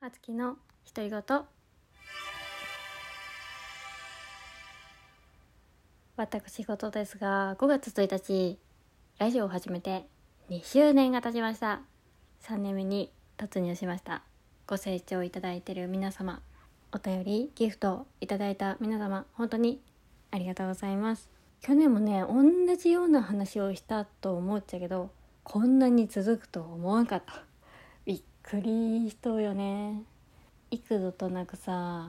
[0.00, 0.56] あつきの
[0.94, 1.20] 独り言
[6.16, 8.60] 私事ですが5月1日
[9.18, 10.06] ラジオを始めて
[10.50, 11.80] 2周年が経ちました。
[12.44, 14.22] 3年目に突入しました。
[14.68, 16.42] ご清聴いただいている皆様
[16.92, 19.80] お便りギフトいただいた皆様本当に
[20.30, 21.28] ありがとうございます。
[21.60, 22.44] 去年もね同
[22.76, 25.10] じような話をしたと思っちゃうけど
[25.42, 27.47] こんなに続くと思わんかった。
[28.50, 30.04] びっくりしとうよね。
[30.70, 32.08] 幾度となくさ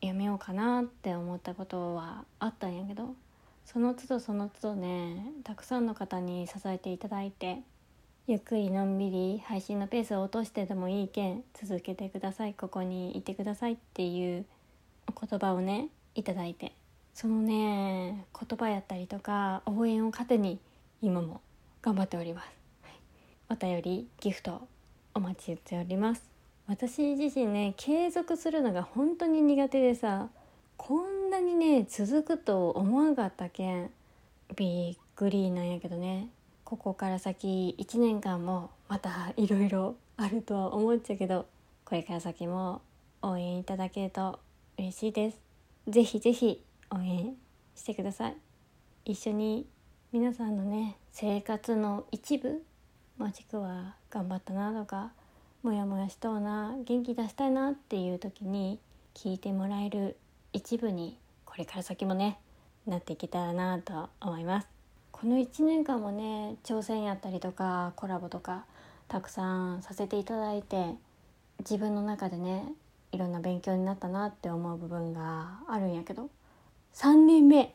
[0.00, 3.16] やめようかなって思ったことはあったんやけど
[3.64, 7.58] その都度その都度ねたくさんの方に支えていただいて
[8.28, 12.54] ゆっくりのんびり配信のペースを落としてでもいいけん続けてください。
[12.54, 14.44] ここにいてくださいっていう
[15.08, 16.72] お言葉をねいただいて
[17.14, 20.60] そのね言葉やったりとか応援を糧に
[21.02, 21.40] 今も
[21.82, 22.48] 頑張っております、
[23.50, 24.77] お便りギフト。
[25.18, 26.22] お待ちしております。
[26.68, 30.28] 私自身ね継続するのが本当に苦手でさ
[30.76, 33.90] こんなにね続くと思わんかったけん
[34.54, 36.28] びっくりなんやけどね。
[36.62, 41.46] ここから先1年間もまたいろいろあるとは思っちゃうけど
[41.84, 42.80] これから先も
[43.20, 44.38] 応援いただけると
[44.78, 45.40] 嬉しいです。
[45.88, 46.62] ぜひぜひ
[46.92, 47.34] 応援
[47.74, 48.36] してください。
[49.04, 49.66] 一緒に
[50.12, 52.62] 皆さんのね生活の一部
[53.18, 55.10] もしくは頑張ったなとか
[55.64, 58.78] モヤモヤしとうな元気出したいなっていう時に
[59.12, 60.16] 聞いてもらえる
[60.52, 62.38] 一部にこれから先もね
[62.86, 64.68] なっていけたらなと思います。
[65.10, 68.64] この1年間もね挑戦やったりとかコラボとか
[69.08, 70.94] たくさんさせていただいて
[71.58, 72.72] 自分の中でね
[73.10, 76.30] いろんな勉強になったなって思う部分があるんやけど
[76.94, 77.74] 3年目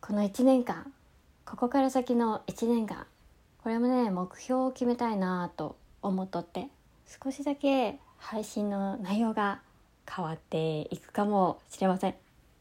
[0.00, 0.92] この1年間
[1.44, 3.06] ここから先の1年間
[3.62, 6.68] これもね目標を決めたいなと思っとって
[7.22, 9.60] 少しだけ配信の内容が
[10.08, 12.14] 変わっていくかもしれません。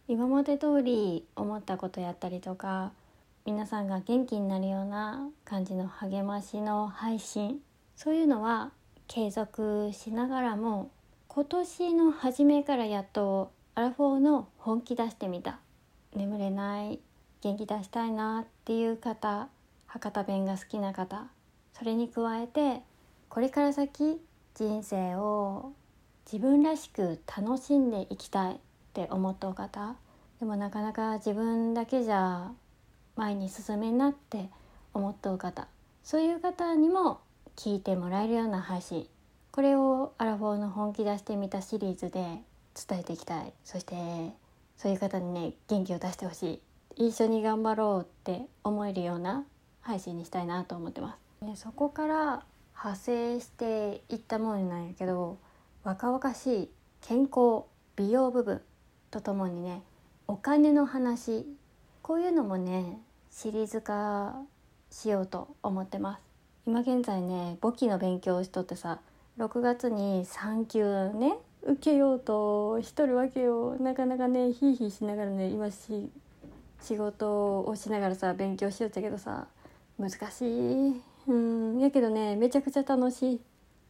[0.07, 2.91] 今まで通り思ったことやったりとか
[3.45, 7.59] 皆さんが元気になるような感じの励ましの配信
[7.95, 8.71] そういうのは
[9.07, 10.89] 継続しながらも
[11.27, 15.59] 今年の初めからやっとアラフォーの本気出してみた。
[16.15, 16.99] 眠れない
[17.41, 19.47] 元気出したいなっていう方
[19.89, 21.27] 博多弁が好きな方
[21.73, 22.81] それに加えて
[23.27, 24.17] これから先
[24.55, 25.73] 人生を
[26.31, 28.57] 自分らしく楽しんでいきたいっ
[28.93, 29.95] て思ったお方
[30.39, 32.51] でもなかなか自分だけじゃ
[33.15, 34.49] 前に進めんなって
[34.93, 35.67] 思ったお方
[36.03, 37.19] そういう方にも
[37.55, 39.07] 聞いてもらえるような配信
[39.51, 42.21] これをアラフォーの本気出してみたシリーズで
[42.87, 43.53] 伝えていきたい。
[43.65, 43.95] そして
[44.77, 46.61] そういう方にね元気を出してほし
[46.97, 47.07] い。
[47.09, 49.43] 一緒に頑張ろうって思えるような
[49.89, 51.45] 配信にしたいなと思ってます。
[51.45, 52.43] でそこから
[52.75, 55.39] 派生していったものなんやけど
[55.83, 56.69] 若々しい
[57.01, 57.63] 健康
[57.95, 58.61] 美容部分
[59.09, 59.81] とともにね
[60.27, 61.45] お金の話
[62.03, 62.99] こういうのもね
[63.31, 64.35] シリーズ化
[64.91, 66.21] しようと思ってます
[66.67, 68.99] 今現在ね簿記の勉強をしとってさ
[69.39, 71.33] 6月に3級ね
[71.63, 76.09] 受けようとしとるわけよなかなかねヒーヒーしながらね今し
[76.81, 79.47] 仕事をしながらさ勉強しよったけどさ
[79.99, 81.01] 難しい。
[81.27, 81.79] うん。
[81.79, 83.41] やけどねめちゃくちゃ楽しい。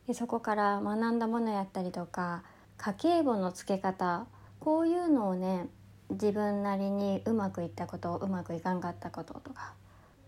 [0.08, 2.44] でそこから学んだものやったりとか
[2.78, 4.26] 家計簿のつけ方
[4.60, 5.68] こういうのをね
[6.10, 9.76] 自分なりにうまくいったことうまくいかんかったこととか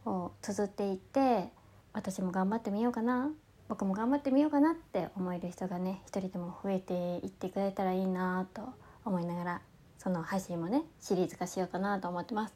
[0.05, 1.49] を綴っていって
[1.93, 3.31] 私も頑張ってみようかな
[3.69, 6.93] 僕も頑張ってみようかなって思える人がね一人でも増えて
[7.25, 8.61] いってくれたらいいなと
[9.03, 9.61] 思いながら
[9.97, 12.53] その配信もねシリーズ化しようかなと思ってます。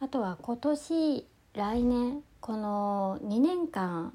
[0.00, 4.12] あとは今年来年この2年間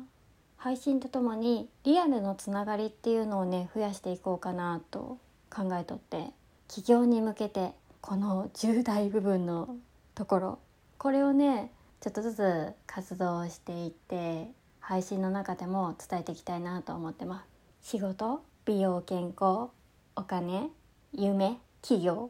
[0.55, 5.17] 配信とともにリアルのつながりっていうのをね増やしていこうかなと
[5.49, 6.27] 考えとって
[6.67, 9.75] 起業に向けてこの重大部分の
[10.13, 10.59] ところ。
[10.99, 17.43] これをねちょっとずつ活動していって配信の中でも伝えていきたいなと思ってま
[17.81, 17.89] す。
[17.89, 19.71] 仕事美容健康
[20.15, 20.69] お金
[21.13, 22.29] 夢企業。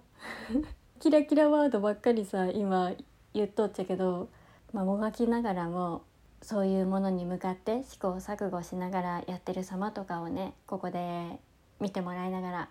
[1.01, 2.93] キラキラワードばっかりさ今
[3.33, 4.29] 言っとっちゃけど
[4.71, 6.03] まあ、もがきながらも
[6.41, 11.39] そういうものに向かって試行錯誤しながらやってる様とかをねここで
[11.79, 12.69] 見てもらいながら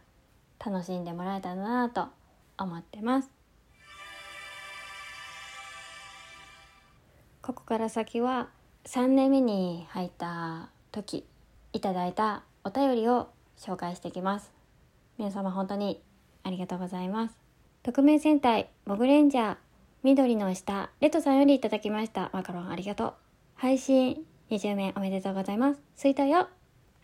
[0.65, 2.09] 楽しんでもらえたらなと
[2.57, 3.31] 思ってます。
[7.43, 8.49] ここから先は
[8.85, 11.27] 3年目に入った時
[11.73, 14.53] いただいたお便りを紹介していきます。
[15.17, 16.03] 皆様本当に
[16.43, 17.35] ありがとうございます。
[17.83, 19.57] 匿名戦隊モグレンジャー
[20.03, 22.31] 緑の下、レトさんよりいただきました。
[22.33, 23.15] マカロンありがとう。
[23.57, 25.81] 配信20名おめでとうございます。
[25.97, 26.41] スイートよ。
[26.41, 26.49] あ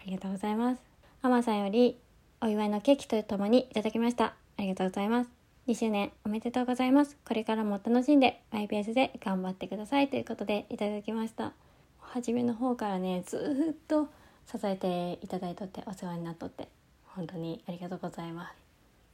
[0.06, 0.80] りがとうございます。
[1.22, 1.98] アマさんより、
[2.44, 5.30] お祝いのケーキとともにいただきましたありがとうございます
[5.66, 11.54] 2周年おめでとうございますこれからも楽しんでマイペースで頑張ってくださいということでいただきました
[12.00, 14.08] 初めの方からねずっと
[14.46, 16.68] 支えていただいとってお世話になっとって
[17.06, 18.52] 本当にありがとうございま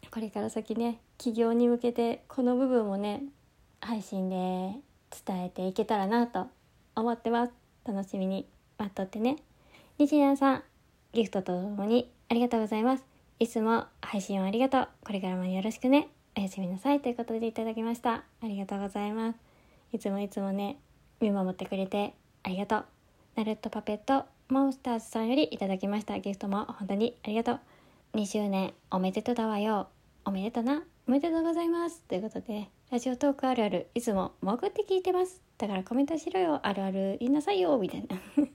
[0.02, 3.22] すこれから先ね起業に向けてこの部分もね
[3.80, 4.36] 配信で
[5.26, 6.46] 伝えていけたらなと
[6.94, 7.52] 思ってます。
[7.84, 8.46] 楽しみに
[8.78, 9.36] 待っとってね。
[9.98, 10.62] 西谷さん
[11.12, 13.04] ギフトとともにありがとうございます。
[13.38, 14.88] いつも配信をありがとう。
[15.04, 16.08] これからもよろしくね。
[16.36, 18.12] おやすみなさいということでいただきました。
[18.12, 19.38] ありがとうございます。
[19.92, 20.78] いつもいつもね
[21.20, 22.84] 見守ってくれてありがとう。
[23.36, 26.18] ナルトパペットモンスターズさんよりいただきました。
[26.18, 27.60] ギフトも本当にありがとう。
[28.14, 29.88] 2周年おめでとうだわよ。
[30.24, 30.82] おめでとうな。
[31.08, 32.02] おめでとうございます。
[32.08, 35.40] ということでラジオトークあるあるいつも潜って聞いてます。
[35.58, 36.58] だからコメントしろよ。
[36.64, 37.78] あるある言いなさいよ。
[37.78, 38.08] みたいな。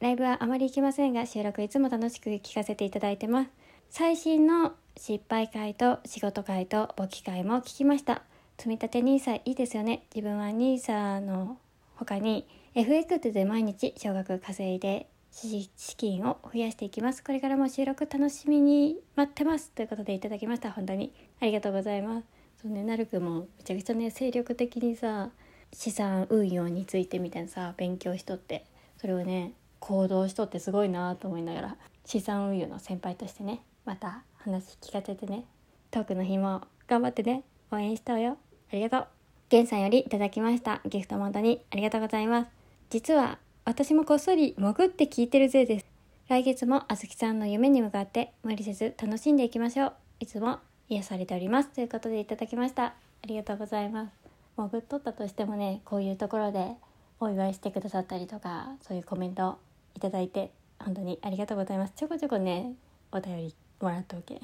[0.00, 3.50] ライブはあまり行きませんが収録いつも楽しく聞かせていただいてます。
[3.88, 8.24] 最新の失敗会と仕事会と簿記会も聞きました。
[8.58, 10.02] 積立 NISA いいですよね。
[10.12, 11.56] 自分は NISA の
[11.94, 17.22] 他に FX で毎日少額稼いで資金を増やしていきます。
[17.22, 19.70] これからも収録楽しみに待ってます。
[19.70, 20.72] ということでいただきました。
[20.72, 22.39] 本当にありがとうございます。
[22.60, 25.30] そうねなるくもめちゃくちゃね精力的にさ
[25.72, 28.66] 資産運用についてみたいなさ勉強しとって
[29.00, 35.44] それをね行動しとってすごいなと思いながら資産運用の先輩としてねまた話聞かせてね
[35.90, 38.36] トークの日も頑張ってね応援したよ。
[38.72, 39.06] ありがとう。
[39.48, 40.80] ゲンさんよりいただきました。
[40.88, 42.50] ギフト本当にありがとうございます。
[42.90, 45.86] 実は私もこっそり潜って聞いてるぜです。
[46.28, 49.92] 来月もあずきさんの夢に向かって無理せず楽しんでいきましょう。
[50.20, 50.58] いつも
[50.90, 51.68] 癒されております。
[51.68, 52.86] ということでいただきました。
[52.86, 52.94] あ
[53.26, 54.12] りがとうございます。
[54.56, 56.72] 潜っとったとしてもねこういうところで
[57.20, 59.58] お祝いしてくださったりとかそういうコメント
[59.94, 60.50] いただいて
[60.80, 61.92] 本当にありがとうございます。
[61.94, 62.74] ちょこちょこね
[63.12, 64.40] お便りもらっておけ。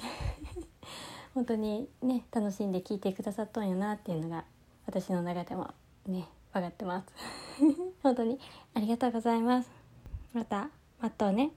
[1.35, 4.45] 本当にね楽しんで聞いてくださっとんやなっていうのが
[4.87, 5.75] 私の中でも
[6.07, 7.09] ね分かってます。
[8.05, 8.39] 本当に
[8.75, 9.71] ありがとうございます。
[10.33, 10.71] また
[11.01, 11.51] マットをね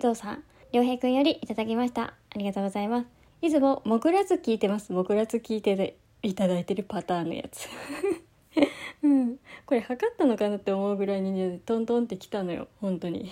[0.00, 0.42] ゾウさん
[0.72, 2.02] 良平くんよりいただきました。
[2.02, 3.13] ありがとうございます。
[3.44, 4.94] いつも潜らず聞いてます。
[4.94, 7.68] 潜らず聞いていただいてるパターンのやつ。
[9.04, 9.36] うん。
[9.66, 12.68] これ測ったのかなって思うぐらいにトントンってきたのよ。
[12.80, 13.30] 本当に。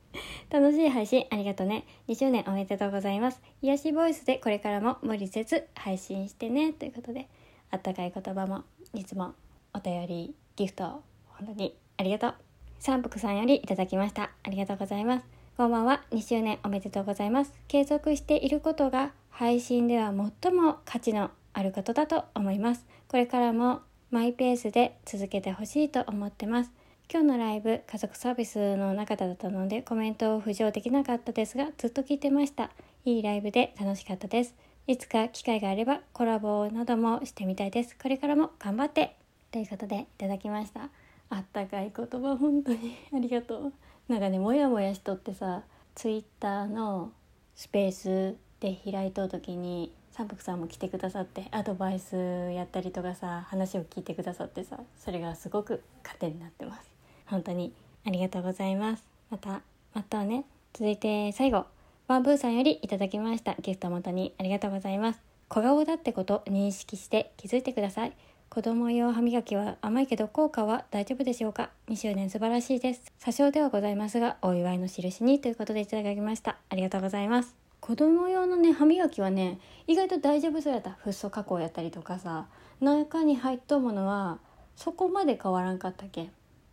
[0.52, 1.86] 楽しい配信ありがとうね。
[2.08, 3.40] 2周年おめでとうございます。
[3.62, 6.74] 癒しボイスでこれからも無理せず配信してね。
[6.74, 7.26] ということで
[7.70, 9.32] あったかい言葉もいつも
[9.72, 11.02] お便りギフト
[11.38, 12.34] 本当にありがとう。
[12.80, 14.30] 三福さんよりいただきました。
[14.42, 15.33] ありがとうございます。
[15.56, 16.02] こんばんは。
[16.10, 17.52] 2周年おめでとうございます。
[17.68, 20.12] 継続していることが配信では
[20.42, 22.84] 最も価値のあることだと思います。
[23.06, 23.78] これからも
[24.10, 26.72] マイペースで続けてほしいと思ってます。
[27.08, 32.70] 今日のライブ家族サービスの中だったのでコメントを浮上できなかったですがずっと聞いてました。
[33.04, 34.56] いいライブで楽しかったです。
[34.88, 37.96] いつか機会があればコラボなどもしてみたいです。
[37.96, 39.14] これからも頑張って。
[39.52, 40.88] ということでいただきました。
[41.30, 42.96] あったかい言葉本当に。
[43.14, 43.72] ありがとう。
[44.08, 45.62] なんかねモヤモヤしとってさ
[45.94, 47.12] ツイッターの
[47.54, 52.16] スペースで開いとう時に三福さんも来てくださってアドバイス
[52.52, 56.88] やったりとかさ話を聞いてくださってさそれがすごく糧になってます。
[57.26, 57.72] 本当に
[58.06, 59.04] ありがとうございます。
[59.30, 59.62] また
[59.94, 61.64] またね続いて最後
[62.06, 65.20] バンブーさんよりいただきましたギフト元にありがとうございます。
[65.48, 68.12] 小顔だってこと認識して気づいてください。
[68.54, 73.02] 子供用歯磨きは甘いけど効果は大丈夫でしょうか？2周年素晴らしいです。
[73.20, 76.56] 詐称ではございますがお祝いの印にということでいただきました。
[76.70, 77.56] ありがとうございます。
[77.80, 79.58] 子供用のね歯磨きはね
[79.88, 80.92] 意外と大丈夫そうやった。
[80.92, 82.46] フッ素加工やったりとかさ。
[82.80, 84.38] 中に入っとうものは
[84.76, 86.30] そこまで変わらんかったけ？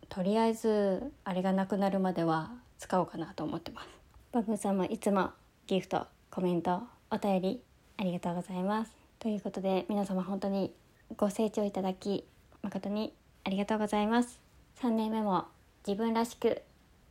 [0.08, 3.88] とりあえずあれがなくなるまでは使おうかなと思ってます。
[4.30, 5.30] バブさんもいつも
[5.66, 7.60] ギフトコメントお便り
[7.96, 8.92] ありがとうございます。
[9.18, 10.72] ということで皆様本当に
[11.16, 12.24] ご清聴いただき
[12.62, 13.12] 誠に
[13.44, 14.40] ありがとうございます。
[14.80, 15.46] 3年目も
[15.86, 16.62] 自分らしく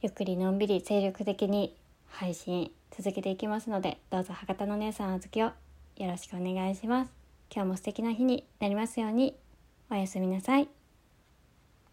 [0.01, 1.75] ゆっくりのんびり精力的に
[2.07, 5.53] 配信続けていきますのでどうぞ博多の姉さんあずきをよ
[5.99, 7.11] ろしくお願いします。
[7.53, 9.35] 今日も素敵な日になりますように。
[9.89, 10.80] おやすみなさい。